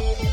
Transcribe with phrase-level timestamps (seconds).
[0.00, 0.29] Ciao.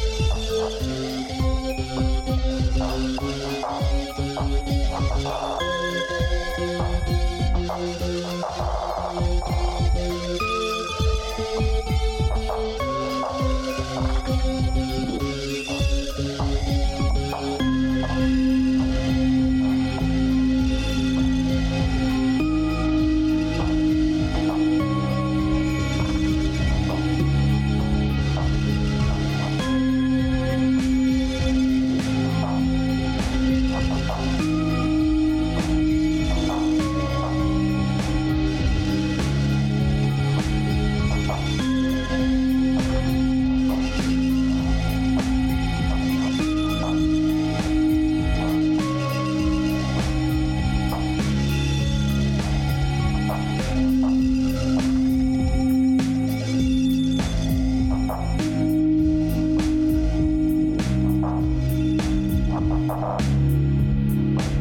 [64.17, 64.56] Bye.